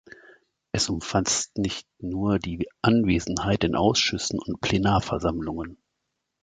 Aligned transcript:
Es 0.71 0.89
umfasst 0.89 1.59
nicht 1.59 1.87
nur 1.99 2.39
die 2.39 2.67
Anwesenheit 2.81 3.63
in 3.63 3.75
Ausschüssen 3.75 4.39
und 4.39 4.59
Plenarversammlungen. 4.59 5.77